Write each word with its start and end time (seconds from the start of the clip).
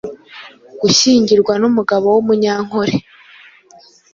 gushyingirwa 0.81 1.53
n’umugabo 1.61 2.05
w’Umunyankole, 2.15 2.95